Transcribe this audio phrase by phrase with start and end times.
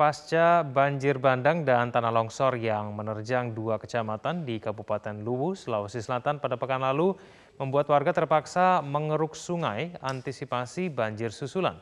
[0.00, 6.40] pasca banjir bandang dan tanah longsor yang menerjang dua kecamatan di Kabupaten Luwu, Sulawesi Selatan
[6.40, 7.12] pada pekan lalu
[7.60, 11.76] membuat warga terpaksa mengeruk sungai antisipasi banjir susulan.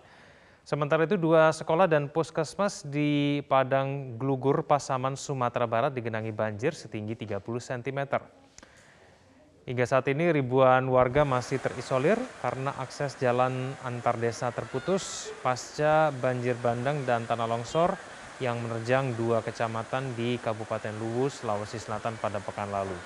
[0.66, 7.14] Sementara itu dua sekolah dan puskesmas di Padang Glugur, Pasaman, Sumatera Barat digenangi banjir setinggi
[7.14, 8.18] 30 cm.
[9.68, 16.56] Hingga saat ini ribuan warga masih terisolir karena akses jalan antar desa terputus pasca banjir
[16.56, 17.92] bandang dan tanah longsor
[18.40, 22.96] yang menerjang dua kecamatan di Kabupaten Luwu, Sulawesi Selatan pada pekan lalu.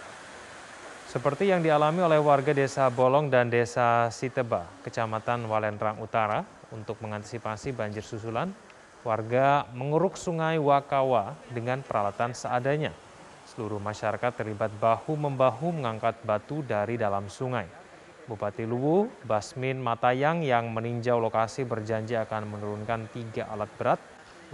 [1.10, 7.74] Seperti yang dialami oleh warga desa Bolong dan desa Siteba, kecamatan Walendrang Utara, untuk mengantisipasi
[7.74, 8.54] banjir susulan,
[9.02, 12.94] warga menguruk sungai Wakawa dengan peralatan seadanya.
[13.52, 17.68] Seluruh masyarakat terlibat bahu-membahu mengangkat batu dari dalam sungai.
[18.24, 24.00] Bupati Luwu, Basmin Matayang yang meninjau lokasi berjanji akan menurunkan tiga alat berat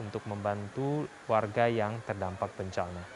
[0.03, 3.07] untuk membantu warga yang terdampak bencana.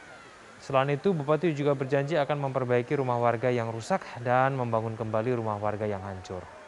[0.62, 5.58] Selain itu, Bupati juga berjanji akan memperbaiki rumah warga yang rusak dan membangun kembali rumah
[5.58, 6.61] warga yang hancur.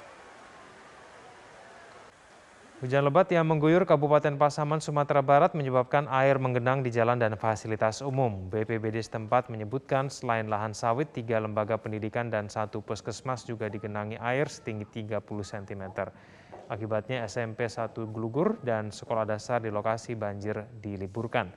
[2.85, 8.05] Hujan lebat yang mengguyur Kabupaten Pasaman, Sumatera Barat menyebabkan air menggenang di jalan dan fasilitas
[8.05, 8.53] umum.
[8.53, 14.53] BPBD setempat menyebutkan selain lahan sawit, tiga lembaga pendidikan dan satu puskesmas juga digenangi air
[14.53, 16.13] setinggi 30 cm.
[16.69, 21.57] Akibatnya SMP 1 Glugur dan sekolah dasar di lokasi banjir diliburkan.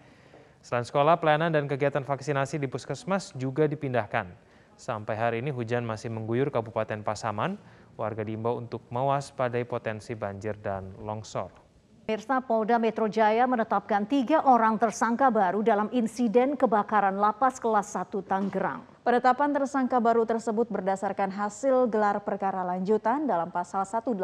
[0.64, 4.32] Selain sekolah, pelayanan dan kegiatan vaksinasi di puskesmas juga dipindahkan.
[4.80, 7.60] Sampai hari ini hujan masih mengguyur Kabupaten Pasaman,
[7.98, 11.68] warga diimbau untuk mewaspadai potensi banjir dan longsor.
[12.08, 18.24] Pemirsa Polda Metro Jaya menetapkan tiga orang tersangka baru dalam insiden kebakaran lapas kelas 1
[18.24, 18.80] Tanggerang.
[19.04, 24.24] Penetapan tersangka baru tersebut berdasarkan hasil gelar perkara lanjutan dalam pasal 188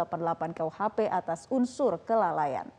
[0.56, 2.72] KUHP atas unsur kelalaian.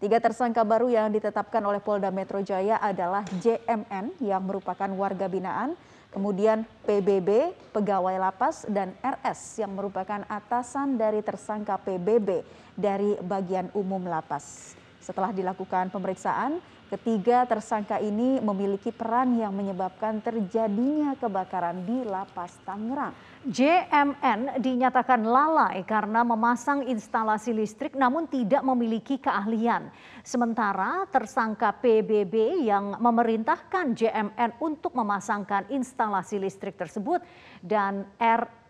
[0.00, 5.76] Tiga tersangka baru yang ditetapkan oleh Polda Metro Jaya adalah JMN yang merupakan warga binaan,
[6.10, 12.42] kemudian PBB, pegawai lapas, dan RS yang merupakan atasan dari tersangka PBB
[12.74, 14.74] dari bagian umum lapas.
[15.00, 23.14] Setelah dilakukan pemeriksaan, ketiga tersangka ini memiliki peran yang menyebabkan terjadinya kebakaran di lapas Tangerang.
[23.40, 29.88] JMN dinyatakan lalai karena memasang instalasi listrik namun tidak memiliki keahlian.
[30.20, 37.24] Sementara tersangka PBB yang memerintahkan JMN untuk memasangkan instalasi listrik tersebut
[37.64, 38.04] dan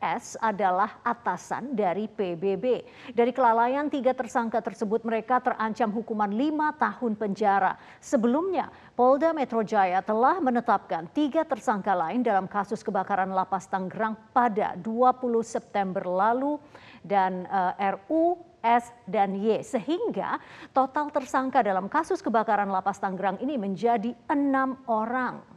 [0.01, 2.89] RS adalah atasan dari PBB.
[3.13, 7.77] Dari kelalaian tiga tersangka tersebut mereka terancam hukuman lima tahun penjara.
[8.01, 14.73] Sebelumnya Polda Metro Jaya telah menetapkan tiga tersangka lain dalam kasus kebakaran lapas Tangerang pada
[14.81, 16.57] 20 September lalu
[17.05, 20.41] dan uh, RU S dan Y sehingga
[20.73, 25.50] total tersangka dalam kasus kebakaran lapas Tangerang ini menjadi enam orang.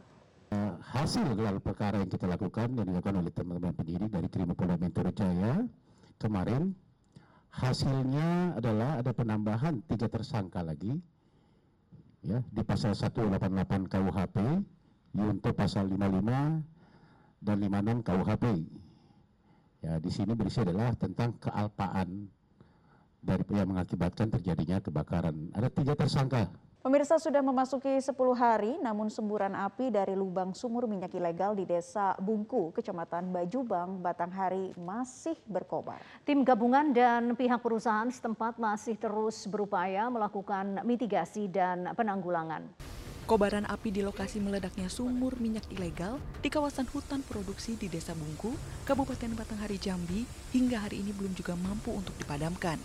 [0.80, 5.64] Hasil gelar perkara yang kita lakukan yang dilakukan oleh teman-teman penyidik dari Krimopolda Metro Jaya
[6.18, 6.72] kemarin
[7.54, 10.98] hasilnya adalah ada penambahan tiga tersangka lagi
[12.24, 14.36] ya di pasal 188 KUHP
[15.14, 18.44] untuk pasal 55 dan 56 KUHP.
[19.84, 22.32] Ya, di sini berisi adalah tentang kealpaan
[23.20, 25.52] dari yang mengakibatkan terjadinya kebakaran.
[25.52, 26.48] Ada tiga tersangka.
[26.84, 32.12] Pemirsa sudah memasuki 10 hari, namun semburan api dari lubang sumur minyak ilegal di Desa
[32.20, 36.04] Bungku, Kecamatan Bajubang, Batanghari masih berkobar.
[36.28, 42.68] Tim gabungan dan pihak perusahaan setempat masih terus berupaya melakukan mitigasi dan penanggulangan.
[43.24, 48.52] Kobaran api di lokasi meledaknya sumur minyak ilegal di kawasan hutan produksi di Desa Bungku,
[48.84, 52.76] Kabupaten Batanghari Jambi, hingga hari ini belum juga mampu untuk dipadamkan.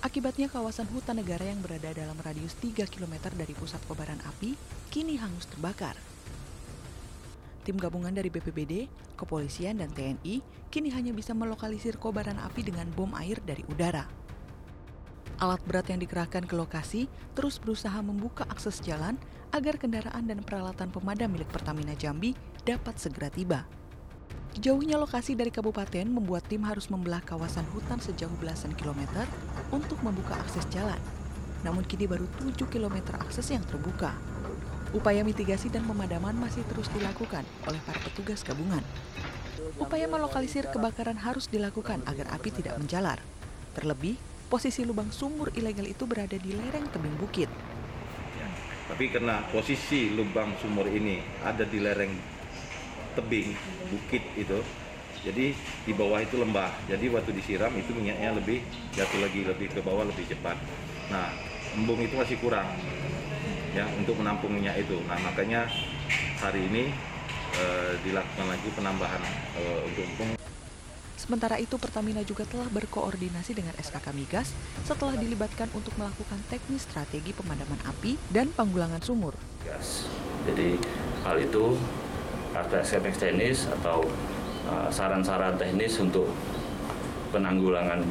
[0.00, 4.56] Akibatnya kawasan hutan negara yang berada dalam radius 3 km dari pusat kobaran api
[4.88, 5.92] kini hangus terbakar.
[7.68, 8.88] Tim gabungan dari BPBD,
[9.20, 10.40] kepolisian, dan TNI
[10.72, 14.08] kini hanya bisa melokalisir kobaran api dengan bom air dari udara.
[15.36, 17.04] Alat berat yang dikerahkan ke lokasi
[17.36, 19.20] terus berusaha membuka akses jalan
[19.52, 22.32] agar kendaraan dan peralatan pemadam milik Pertamina Jambi
[22.64, 23.68] dapat segera tiba.
[24.58, 29.22] Jauhnya lokasi dari kabupaten membuat tim harus membelah kawasan hutan sejauh belasan kilometer
[29.70, 30.98] untuk membuka akses jalan.
[31.62, 34.10] Namun kini baru 7 kilometer akses yang terbuka.
[34.90, 38.82] Upaya mitigasi dan pemadaman masih terus dilakukan oleh para petugas gabungan.
[39.78, 43.22] Upaya melokalisir kebakaran harus dilakukan agar api tidak menjalar.
[43.78, 44.18] Terlebih,
[44.50, 47.46] posisi lubang sumur ilegal itu berada di lereng tebing bukit.
[48.90, 52.39] Tapi karena posisi lubang sumur ini ada di lereng
[53.20, 53.52] tebing
[53.92, 54.58] bukit itu
[55.20, 55.52] jadi
[55.84, 58.64] di bawah itu lembah jadi waktu disiram itu minyaknya lebih
[58.96, 60.56] jatuh lagi lebih ke bawah lebih cepat
[61.12, 61.28] nah
[61.76, 62.66] embung itu masih kurang
[63.70, 64.98] ya untuk menampung minyak itu.
[65.06, 65.70] Nah makanya
[66.42, 66.90] hari ini
[67.54, 69.22] eh, dilakukan lagi penambahan
[69.58, 70.38] eh, untuk
[71.20, 74.50] Sementara itu Pertamina juga telah berkoordinasi dengan SKK Migas
[74.82, 79.36] setelah dilibatkan untuk melakukan teknis strategi pemadaman api dan panggulangan sumur.
[79.62, 80.10] Gas.
[80.48, 80.80] Jadi
[81.22, 81.76] hal itu
[82.54, 84.02] ada SKP teknis atau
[84.66, 86.26] uh, saran-saran teknis untuk
[87.30, 88.02] penanggulangan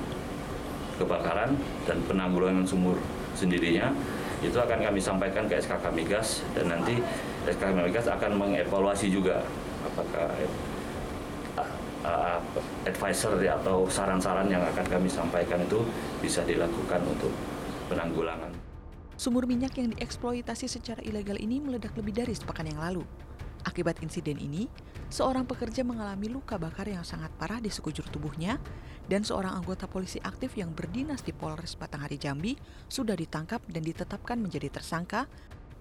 [0.99, 1.55] kebakaran
[1.87, 2.99] dan penanggulangan sumur
[3.35, 3.91] sendirinya
[4.39, 6.99] itu akan kami sampaikan ke SKK Migas dan nanti
[7.47, 9.43] SKK Migas akan mengevaluasi juga
[9.83, 10.31] apakah
[12.87, 15.83] advisor ya, atau saran-saran yang akan kami sampaikan itu
[16.23, 17.31] bisa dilakukan untuk
[17.91, 18.51] penanggulangan.
[19.19, 23.03] Sumur minyak yang dieksploitasi secara ilegal ini meledak lebih dari sepekan yang lalu.
[23.69, 24.65] Akibat insiden ini,
[25.13, 28.57] seorang pekerja mengalami luka bakar yang sangat parah di sekujur tubuhnya
[29.05, 32.57] dan seorang anggota polisi aktif yang berdinas di Polres Batanghari Jambi
[32.89, 35.29] sudah ditangkap dan ditetapkan menjadi tersangka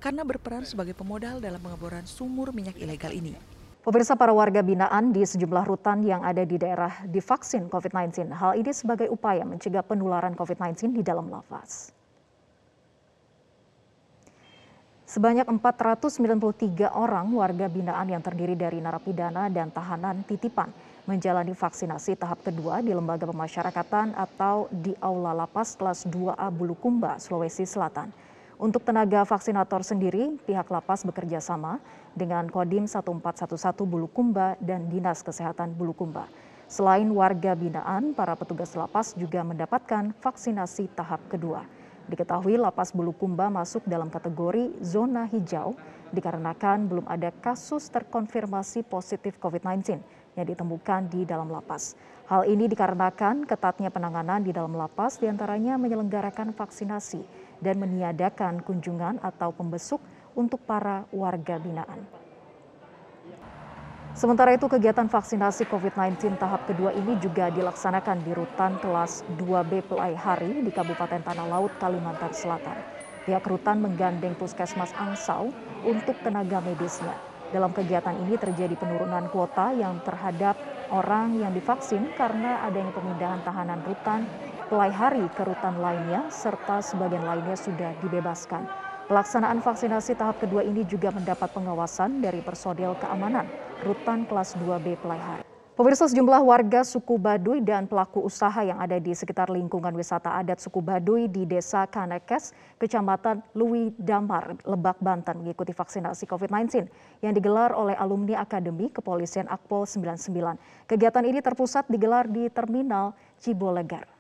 [0.05, 3.33] karena berperan sebagai pemodal dalam pengeboran sumur minyak ilegal ini.
[3.81, 8.37] Pemirsa para warga binaan di sejumlah rutan yang ada di daerah divaksin COVID-19.
[8.37, 11.98] Hal ini sebagai upaya mencegah penularan COVID-19 di dalam lapas.
[15.09, 20.69] Sebanyak 493 orang warga binaan yang terdiri dari narapidana dan tahanan titipan
[21.09, 27.65] menjalani vaksinasi tahap kedua di Lembaga Pemasyarakatan atau di Aula Lapas kelas 2A Bulukumba, Sulawesi
[27.65, 28.13] Selatan.
[28.61, 31.81] Untuk tenaga vaksinator sendiri, pihak lapas bekerja sama
[32.13, 36.29] dengan Kodim 1411 Bulukumba dan Dinas Kesehatan Bulukumba.
[36.69, 41.78] Selain warga binaan, para petugas lapas juga mendapatkan vaksinasi tahap kedua.
[42.09, 45.77] Diketahui lapas Bulukumba masuk dalam kategori zona hijau
[46.09, 50.01] dikarenakan belum ada kasus terkonfirmasi positif COVID-19
[50.33, 51.93] yang ditemukan di dalam lapas.
[52.33, 57.21] Hal ini dikarenakan ketatnya penanganan di dalam lapas di antaranya menyelenggarakan vaksinasi
[57.61, 60.01] dan meniadakan kunjungan atau pembesuk
[60.33, 62.09] untuk para warga binaan.
[64.19, 70.19] Sementara itu kegiatan vaksinasi COVID-19 tahap kedua ini juga dilaksanakan di rutan kelas 2B Pelai
[70.19, 72.83] Hari di Kabupaten Tanah Laut, Kalimantan Selatan.
[73.23, 75.55] Pihak rutan menggandeng puskesmas Angsau
[75.87, 77.15] untuk tenaga medisnya.
[77.55, 80.59] Dalam kegiatan ini terjadi penurunan kuota yang terhadap
[80.91, 84.27] orang yang divaksin karena adanya pemindahan tahanan rutan
[84.67, 88.88] Pelai hari ke rutan lainnya serta sebagian lainnya sudah dibebaskan.
[89.09, 93.49] Pelaksanaan vaksinasi tahap kedua ini juga mendapat pengawasan dari personil keamanan
[93.81, 95.45] rutan kelas 2B Pelai hari.
[95.73, 100.61] Pemirsa sejumlah warga suku Baduy dan pelaku usaha yang ada di sekitar lingkungan wisata adat
[100.61, 106.85] suku Baduy di Desa Kanekes, Kecamatan Lui Damar, Lebak, Banten mengikuti vaksinasi COVID-19
[107.25, 110.85] yang digelar oleh alumni Akademi Kepolisian Akpol 99.
[110.85, 114.18] Kegiatan ini terpusat digelar di Terminal Cibolegar.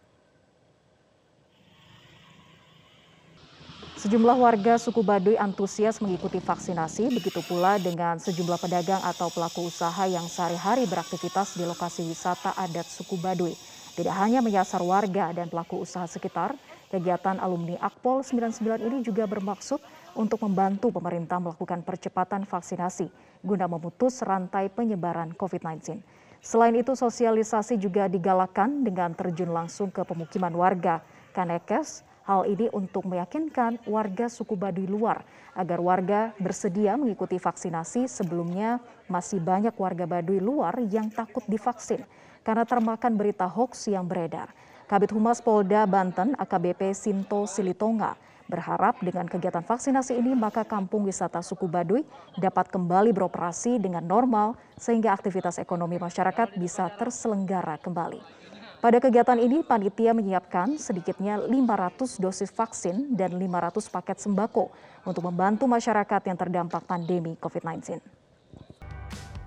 [3.98, 10.06] Sejumlah warga suku Baduy antusias mengikuti vaksinasi, begitu pula dengan sejumlah pedagang atau pelaku usaha
[10.06, 13.58] yang sehari-hari beraktivitas di lokasi wisata adat suku Baduy.
[13.98, 16.54] Tidak hanya menyasar warga dan pelaku usaha sekitar,
[16.94, 19.82] kegiatan alumni Akpol 99 ini juga bermaksud
[20.14, 23.10] untuk membantu pemerintah melakukan percepatan vaksinasi
[23.42, 25.98] guna memutus rantai penyebaran COVID-19.
[26.38, 31.02] Selain itu, sosialisasi juga digalakan dengan terjun langsung ke pemukiman warga
[31.34, 35.24] Kanekes, Hal ini untuk meyakinkan warga suku Baduy luar
[35.56, 42.04] agar warga bersedia mengikuti vaksinasi sebelumnya masih banyak warga Baduy luar yang takut divaksin
[42.44, 44.52] karena termakan berita hoax yang beredar.
[44.84, 48.12] Kabit Humas Polda Banten AKBP Sinto Silitonga
[48.44, 52.04] berharap dengan kegiatan vaksinasi ini maka kampung wisata suku Baduy
[52.36, 58.37] dapat kembali beroperasi dengan normal sehingga aktivitas ekonomi masyarakat bisa terselenggara kembali.
[58.78, 64.70] Pada kegiatan ini, panitia menyiapkan sedikitnya 500 dosis vaksin dan 500 paket sembako
[65.02, 67.98] untuk membantu masyarakat yang terdampak pandemi COVID-19.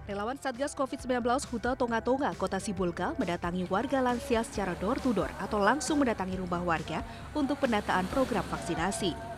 [0.04, 6.04] Relawan Satgas COVID-19 Huta Tonga-Tonga, Kota Sibulga mendatangi warga lansia secara door-to-door -door atau langsung
[6.04, 7.00] mendatangi rumah warga
[7.32, 9.31] untuk pendataan program vaksinasi.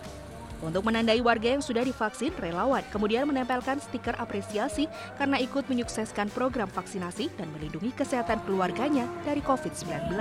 [0.64, 4.88] Untuk menandai warga yang sudah divaksin, relawan kemudian menempelkan stiker apresiasi
[5.20, 10.16] karena ikut menyukseskan program vaksinasi dan melindungi kesehatan keluarganya dari COVID-19.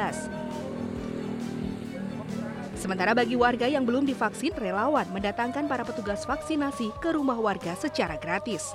[2.74, 8.18] Sementara bagi warga yang belum divaksin, relawan mendatangkan para petugas vaksinasi ke rumah warga secara
[8.18, 8.74] gratis.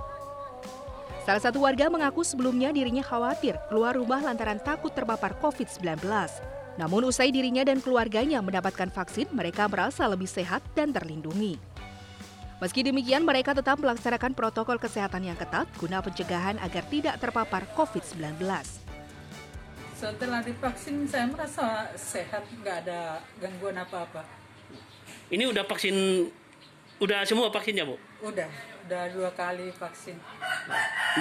[1.28, 6.00] Salah satu warga mengaku sebelumnya dirinya khawatir keluar rumah lantaran takut terpapar COVID-19.
[6.78, 11.58] Namun usai dirinya dan keluarganya mendapatkan vaksin, mereka merasa lebih sehat dan terlindungi.
[12.58, 18.42] Meski demikian, mereka tetap melaksanakan protokol kesehatan yang ketat guna pencegahan agar tidak terpapar COVID-19.
[19.98, 24.26] Setelah divaksin, saya merasa sehat, nggak ada gangguan apa-apa.
[25.34, 26.30] Ini udah vaksin
[26.98, 27.94] Udah semua vaksinnya, Bu?
[28.26, 28.50] Udah,
[28.90, 30.18] udah dua kali vaksin.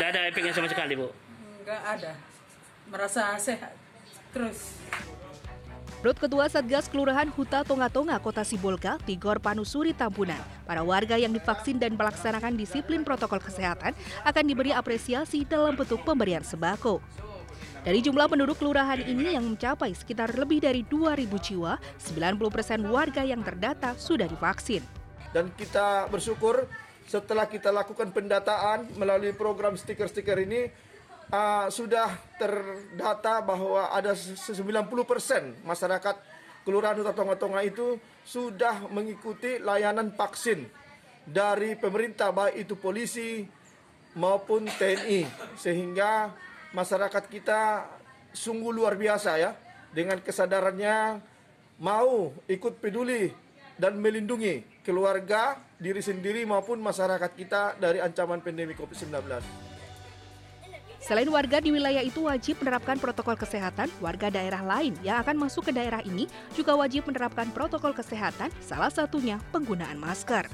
[0.01, 1.13] Nggak ada efeknya sama sekali, Bu?
[1.61, 2.13] Enggak ada.
[2.89, 3.77] Merasa sehat
[4.33, 4.81] terus.
[6.07, 11.83] Menurut Ketua Satgas Kelurahan Huta Tonga-Tonga Kota Sibolga, Tigor Panusuri Tampunan, para warga yang divaksin
[11.83, 13.91] dan melaksanakan disiplin protokol kesehatan
[14.23, 17.03] akan diberi apresiasi dalam bentuk pemberian sembako.
[17.83, 23.27] Dari jumlah penduduk kelurahan ini yang mencapai sekitar lebih dari 2.000 jiwa, 90 persen warga
[23.27, 24.87] yang terdata sudah divaksin.
[25.35, 26.71] Dan kita bersyukur
[27.11, 30.71] setelah kita lakukan pendataan melalui program stiker-stiker ini,
[31.30, 34.56] uh, sudah terdata bahwa ada 90
[35.06, 36.16] persen masyarakat
[36.66, 37.95] Kelurahan Huta Tonga-Tonga itu
[38.26, 40.66] sudah mengikuti layanan vaksin
[41.23, 43.47] dari pemerintah baik itu polisi
[44.18, 46.35] maupun TNI sehingga
[46.75, 47.87] masyarakat kita
[48.35, 49.54] sungguh luar biasa ya
[49.95, 51.23] dengan kesadarannya
[51.78, 53.30] mau ikut peduli
[53.76, 59.66] dan melindungi keluarga, diri sendiri maupun masyarakat kita dari ancaman pandemi COVID-19.
[61.07, 65.71] Selain warga di wilayah itu wajib menerapkan protokol kesehatan, warga daerah lain yang akan masuk
[65.71, 70.51] ke daerah ini juga wajib menerapkan protokol kesehatan, salah satunya penggunaan masker.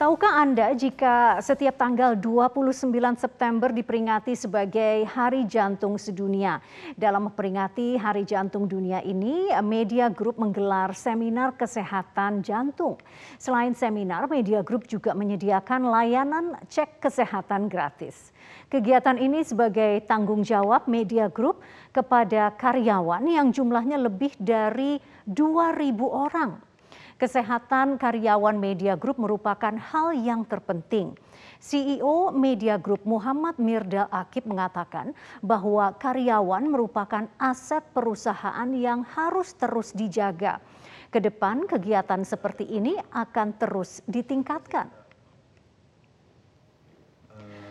[0.00, 2.88] Tahukah Anda jika setiap tanggal 29
[3.20, 6.56] September diperingati sebagai Hari Jantung Sedunia?
[6.96, 12.96] Dalam memperingati Hari Jantung Dunia ini, Media Group menggelar seminar kesehatan jantung.
[13.36, 18.32] Selain seminar, Media Group juga menyediakan layanan cek kesehatan gratis.
[18.72, 21.60] Kegiatan ini sebagai tanggung jawab Media Group
[21.92, 24.96] kepada karyawan yang jumlahnya lebih dari
[25.28, 26.69] 2.000 orang.
[27.20, 31.12] Kesehatan karyawan Media Group merupakan hal yang terpenting.
[31.60, 35.12] CEO Media Group Muhammad Mirdal Akib mengatakan
[35.44, 40.64] bahwa karyawan merupakan aset perusahaan yang harus terus dijaga.
[41.12, 44.99] Ke depan kegiatan seperti ini akan terus ditingkatkan.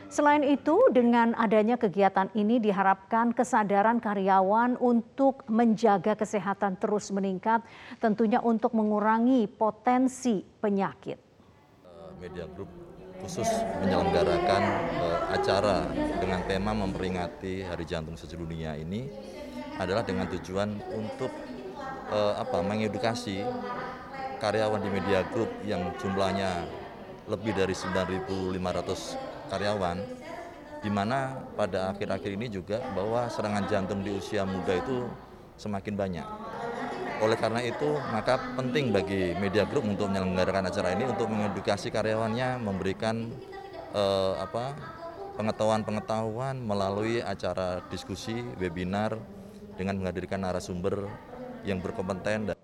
[0.09, 7.61] Selain itu, dengan adanya kegiatan ini diharapkan kesadaran karyawan untuk menjaga kesehatan terus meningkat,
[8.01, 11.13] tentunya untuk mengurangi potensi penyakit.
[11.85, 12.73] Eh, Media Group
[13.21, 13.45] khusus
[13.85, 14.63] menyelenggarakan
[14.97, 15.85] uh, acara
[16.17, 19.11] dengan tema memperingati Hari Jantung Sedunia ini
[19.77, 21.29] adalah dengan tujuan untuk
[22.09, 23.45] uh, apa mengedukasi
[24.41, 26.65] karyawan di Media Group yang jumlahnya
[27.29, 29.99] lebih dari 9.500 karyawan
[30.79, 35.09] di mana pada akhir-akhir ini juga bahwa serangan jantung di usia muda itu
[35.59, 36.27] semakin banyak.
[37.19, 42.63] Oleh karena itu, maka penting bagi media group untuk menyelenggarakan acara ini untuk mengedukasi karyawannya,
[42.63, 43.27] memberikan
[43.91, 44.71] eh, apa
[45.35, 49.19] pengetahuan-pengetahuan melalui acara diskusi, webinar
[49.75, 51.11] dengan menghadirkan narasumber
[51.67, 52.55] yang berkompeten.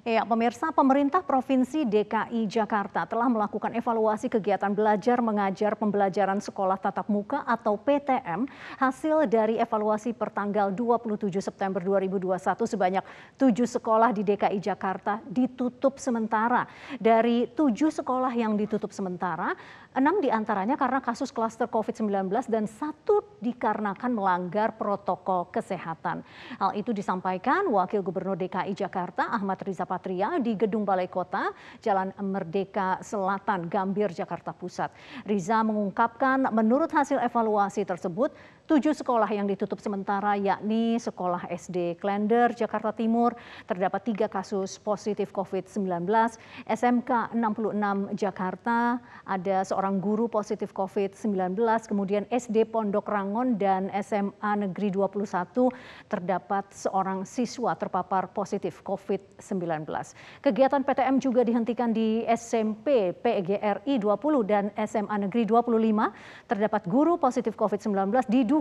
[0.00, 7.04] Ya, pemirsa, pemerintah Provinsi DKI Jakarta telah melakukan evaluasi kegiatan belajar mengajar pembelajaran sekolah tatap
[7.12, 8.48] muka atau PTM
[8.80, 12.32] hasil dari evaluasi pertanggal 27 September 2021
[12.64, 13.04] sebanyak
[13.36, 16.64] tujuh sekolah di DKI Jakarta ditutup sementara.
[16.96, 19.52] Dari tujuh sekolah yang ditutup sementara,
[19.90, 26.22] enam di antaranya karena kasus klaster COVID-19 dan satu dikarenakan melanggar protokol kesehatan.
[26.62, 31.50] Hal itu disampaikan Wakil Gubernur DKI Jakarta Ahmad Riza Patria di Gedung Balai Kota,
[31.82, 34.94] Jalan Merdeka Selatan, Gambir, Jakarta Pusat.
[35.26, 38.30] Riza mengungkapkan menurut hasil evaluasi tersebut,
[38.70, 43.34] tujuh sekolah yang ditutup sementara yakni Sekolah SD Klender, Jakarta Timur,
[43.66, 46.06] terdapat tiga kasus positif COVID-19,
[46.70, 51.58] SMK 66 Jakarta, ada seorang guru positif COVID-19,
[51.90, 55.26] kemudian SD Pondok Rangon dan SMA Negeri 21
[56.06, 59.82] terdapat seorang siswa terpapar positif COVID-19.
[60.46, 66.46] Kegiatan PTM juga dihentikan di SMP PGRI 20 dan SMA Negeri 25.
[66.46, 68.59] Terdapat guru positif COVID-19 diduga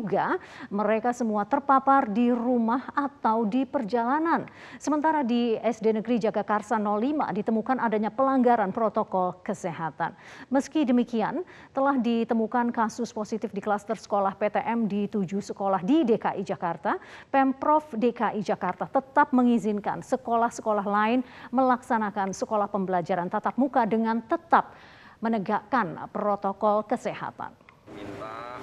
[0.70, 4.48] mereka semua terpapar di rumah atau di perjalanan.
[4.80, 10.16] Sementara di SD Negeri Jagakarsa 05 ditemukan adanya pelanggaran protokol kesehatan.
[10.48, 11.44] Meski demikian,
[11.76, 16.96] telah ditemukan kasus positif di klaster sekolah PTM di tujuh sekolah di DKI Jakarta.
[17.28, 21.20] Pemprov DKI Jakarta tetap mengizinkan sekolah-sekolah lain
[21.52, 24.76] melaksanakan sekolah pembelajaran tatap muka dengan tetap
[25.20, 27.52] menegakkan protokol kesehatan.
[27.92, 28.56] Minta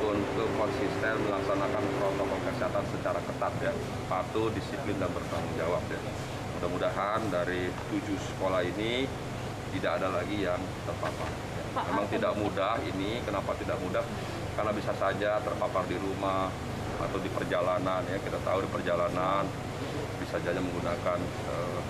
[0.00, 0.48] untuk
[1.10, 3.72] konsisten melaksanakan protokol kesehatan secara ketat ya,
[4.06, 6.00] patuh, disiplin dan bertanggung jawab ya.
[6.58, 9.10] Mudah-mudahan dari tujuh sekolah ini
[9.74, 11.30] tidak ada lagi yang terpapar.
[11.90, 14.04] Memang tidak mudah ini, kenapa tidak mudah?
[14.54, 16.50] Karena bisa saja terpapar di rumah
[17.00, 18.18] atau di perjalanan ya.
[18.22, 19.46] Kita tahu di perjalanan
[20.22, 21.18] bisa saja menggunakan
[21.50, 21.80] uh,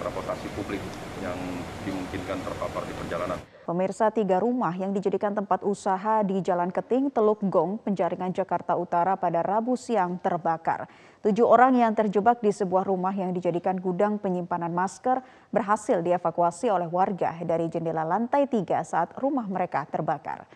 [0.00, 0.80] transportasi publik
[1.20, 1.36] yang
[1.84, 3.38] dimungkinkan terpapar di perjalanan.
[3.68, 9.14] Pemirsa tiga rumah yang dijadikan tempat usaha di Jalan Keting, Teluk Gong, Penjaringan Jakarta Utara
[9.14, 10.90] pada Rabu siang terbakar.
[11.20, 15.20] Tujuh orang yang terjebak di sebuah rumah yang dijadikan gudang penyimpanan masker
[15.52, 20.48] berhasil dievakuasi oleh warga dari jendela lantai tiga saat rumah mereka terbakar.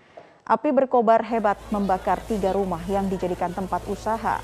[0.45, 4.41] Api berkobar hebat membakar tiga rumah yang dijadikan tempat usaha.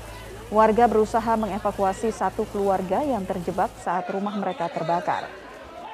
[0.51, 5.31] Warga berusaha mengevakuasi satu keluarga yang terjebak saat rumah mereka terbakar.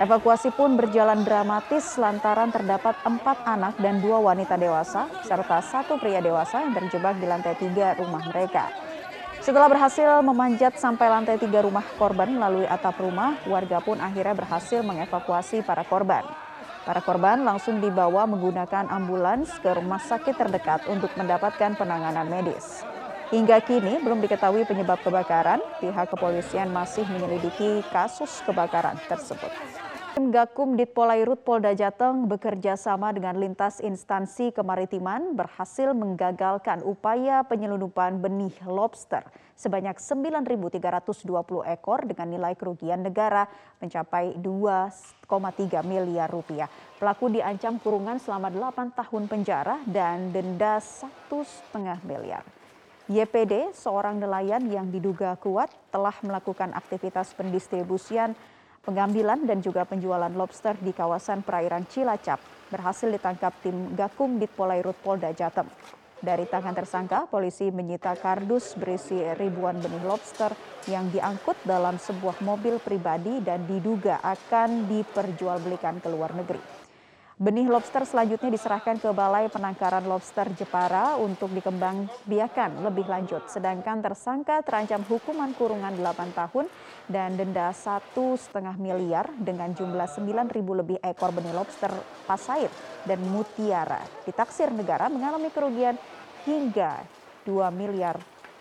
[0.01, 6.25] Evakuasi pun berjalan dramatis lantaran terdapat empat anak dan dua wanita dewasa serta satu pria
[6.25, 8.73] dewasa yang terjebak di lantai tiga rumah mereka.
[9.45, 14.81] Setelah berhasil memanjat sampai lantai tiga rumah korban melalui atap rumah, warga pun akhirnya berhasil
[14.81, 16.25] mengevakuasi para korban.
[16.81, 22.96] Para korban langsung dibawa menggunakan ambulans ke rumah sakit terdekat untuk mendapatkan penanganan medis.
[23.27, 29.51] Hingga kini belum diketahui penyebab kebakaran, pihak kepolisian masih menyelidiki kasus kebakaran tersebut.
[30.15, 38.23] Tim Gakum Ditpolairut Polda Jateng bekerja sama dengan lintas instansi kemaritiman berhasil menggagalkan upaya penyelundupan
[38.23, 39.27] benih lobster
[39.59, 41.27] sebanyak 9.320
[41.67, 43.43] ekor dengan nilai kerugian negara
[43.83, 45.27] mencapai 2,3
[45.83, 46.71] miliar rupiah.
[46.95, 51.75] Pelaku diancam kurungan selama 8 tahun penjara dan denda 1,5
[52.07, 52.47] miliar.
[53.07, 58.35] YPD, seorang nelayan yang diduga kuat, telah melakukan aktivitas pendistribusian,
[58.83, 62.43] pengambilan dan juga penjualan lobster di kawasan perairan Cilacap.
[62.67, 65.71] Berhasil ditangkap tim Gakum Ditpolairut Polda Jateng.
[66.19, 70.51] Dari tangan tersangka, polisi menyita kardus berisi ribuan benih lobster
[70.91, 76.76] yang diangkut dalam sebuah mobil pribadi dan diduga akan diperjualbelikan ke luar negeri.
[77.37, 83.45] Benih lobster selanjutnya diserahkan ke Balai Penangkaran Lobster Jepara untuk dikembangbiakan lebih lanjut.
[83.45, 86.65] Sedangkan tersangka terancam hukuman kurungan 8 tahun
[87.05, 88.41] dan denda 1,5
[88.81, 91.93] miliar dengan jumlah 9.000 lebih ekor benih lobster
[92.25, 92.73] pasair
[93.05, 94.01] dan mutiara.
[94.25, 95.93] Ditaksir negara mengalami kerugian
[96.41, 97.05] hingga
[97.45, 98.17] 2 miliar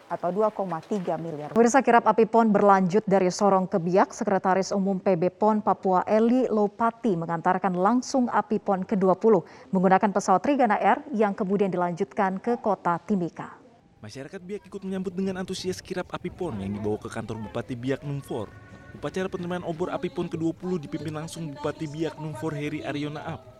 [0.06, 1.50] atau 2,3 miliar.
[1.52, 6.46] Pemirsa kirap api PON berlanjut dari Sorong ke Biak, Sekretaris Umum PB PON Papua Eli
[6.46, 9.34] Lopati mengantarkan langsung api PON ke-20
[9.74, 13.58] menggunakan pesawat Trigana Air yang kemudian dilanjutkan ke kota Timika.
[14.04, 18.06] Masyarakat Biak ikut menyambut dengan antusias kirap api PON yang dibawa ke kantor Bupati Biak
[18.06, 18.52] Numfor.
[18.94, 23.55] Upacara penerimaan obor api PON ke-20 dipimpin langsung Bupati Biak Numfor Heri Ariona Ap.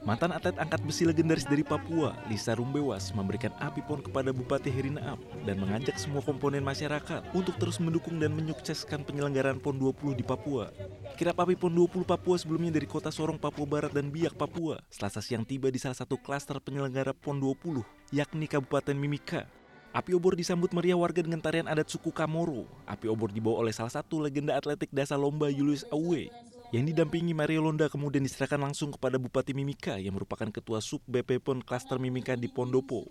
[0.00, 5.20] Mantan atlet angkat besi legendaris dari Papua, Lisa Rumbewas, memberikan api pon kepada Bupati Herinaap
[5.44, 10.72] dan mengajak semua komponen masyarakat untuk terus mendukung dan menyukseskan penyelenggaraan PON 20 di Papua.
[11.20, 15.20] Kirap api PON 20 Papua sebelumnya dari kota Sorong, Papua Barat dan Biak, Papua, selasa
[15.20, 19.44] siang tiba di salah satu klaster penyelenggara PON 20, yakni Kabupaten Mimika.
[19.90, 22.62] Api obor disambut meriah warga dengan tarian adat suku Kamoro.
[22.86, 27.66] Api obor dibawa oleh salah satu legenda atletik dasar lomba Julius Awe yang didampingi Mario
[27.66, 32.38] Londa kemudian diserahkan langsung kepada Bupati Mimika yang merupakan Ketua Sub BP PON Klaster Mimika
[32.38, 33.10] di Pondopo.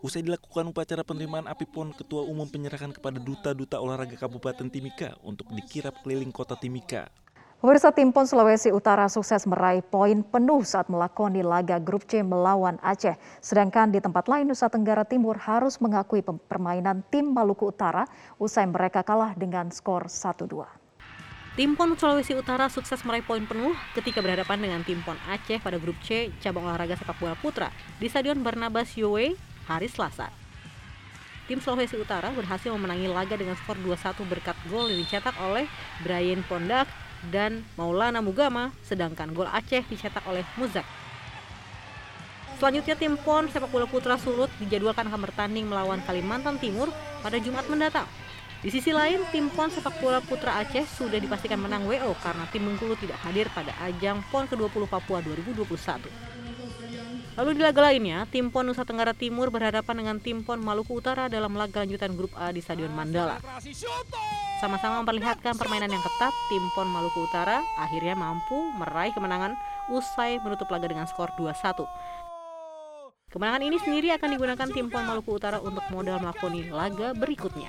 [0.00, 5.52] Usai dilakukan upacara penerimaan api PON, Ketua Umum penyerahan kepada duta-duta olahraga Kabupaten Timika untuk
[5.52, 7.12] dikirap keliling kota Timika.
[7.60, 12.80] Pemirsa tim PON Sulawesi Utara sukses meraih poin penuh saat melakoni laga grup C melawan
[12.84, 13.16] Aceh.
[13.40, 18.04] Sedangkan di tempat lain Nusa Tenggara Timur harus mengakui permainan tim Maluku Utara
[18.36, 20.83] usai mereka kalah dengan skor 1-2.
[21.54, 25.78] Tim PON Sulawesi Utara sukses meraih poin penuh ketika berhadapan dengan tim PON Aceh pada
[25.78, 27.70] grup C cabang olahraga sepak bola putra
[28.02, 29.38] di Stadion Barnabas Yowe
[29.70, 30.34] hari Selasa.
[31.46, 35.70] Tim Sulawesi Utara berhasil memenangi laga dengan skor 2-1 berkat gol yang dicetak oleh
[36.02, 36.90] Brian Pondak
[37.30, 40.82] dan Maulana Mugama, sedangkan gol Aceh dicetak oleh Muzak.
[42.58, 46.90] Selanjutnya tim PON sepak bola putra Sulut dijadwalkan akan bertanding melawan Kalimantan Timur
[47.22, 48.10] pada Jumat mendatang.
[48.64, 52.64] Di sisi lain, tim PON sepak bola putra Aceh sudah dipastikan menang WO karena tim
[52.64, 56.08] Bengkulu tidak hadir pada ajang PON ke-20 Papua 2021.
[57.36, 61.28] Lalu di laga lainnya, tim PON Nusa Tenggara Timur berhadapan dengan tim PON Maluku Utara
[61.28, 63.36] dalam laga lanjutan grup A di Stadion Mandala.
[64.64, 69.60] Sama-sama memperlihatkan permainan yang ketat, tim PON Maluku Utara akhirnya mampu meraih kemenangan
[69.92, 71.84] usai menutup laga dengan skor 2-1.
[73.28, 77.68] Kemenangan ini sendiri akan digunakan tim PON Maluku Utara untuk modal melakoni laga berikutnya.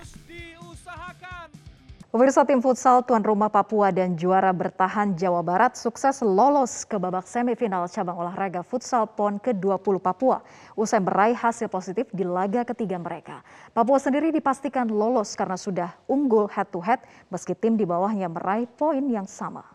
[2.16, 7.28] Pemirsa tim futsal tuan rumah Papua dan juara bertahan Jawa Barat sukses lolos ke babak
[7.28, 10.40] semifinal cabang olahraga futsal PON ke-20 Papua
[10.80, 13.44] usai meraih hasil positif di laga ketiga mereka.
[13.76, 18.64] Papua sendiri dipastikan lolos karena sudah unggul head to head meski tim di bawahnya meraih
[18.80, 19.75] poin yang sama.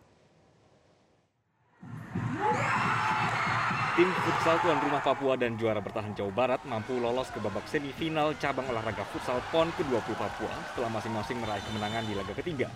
[4.00, 8.32] Tim futsal tuan rumah Papua dan juara bertahan Jawa Barat mampu lolos ke babak semifinal
[8.40, 12.72] cabang olahraga futsal PON ke-20 Papua setelah masing-masing meraih kemenangan di laga ketiga.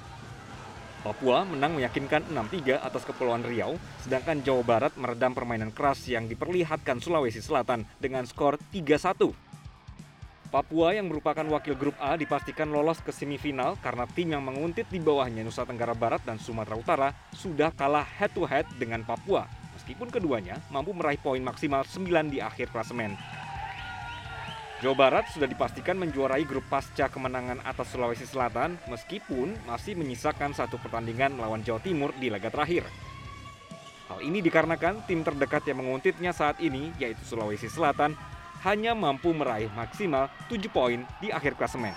[1.01, 7.01] Papua menang meyakinkan 6-3 atas Kepulauan Riau, sedangkan Jawa Barat meredam permainan keras yang diperlihatkan
[7.01, 9.33] Sulawesi Selatan dengan skor 3-1.
[10.53, 15.01] Papua yang merupakan wakil grup A dipastikan lolos ke semifinal karena tim yang menguntit di
[15.01, 20.97] bawahnya Nusa Tenggara Barat dan Sumatera Utara sudah kalah head-to-head dengan Papua, meskipun keduanya mampu
[20.97, 23.13] meraih poin maksimal 9 di akhir klasemen.
[24.81, 30.81] Jawa Barat sudah dipastikan menjuarai grup pasca kemenangan atas Sulawesi Selatan meskipun masih menyisakan satu
[30.81, 32.89] pertandingan melawan Jawa Timur di laga terakhir.
[34.09, 38.17] Hal ini dikarenakan tim terdekat yang menguntitnya saat ini yaitu Sulawesi Selatan
[38.65, 41.93] hanya mampu meraih maksimal 7 poin di akhir klasemen.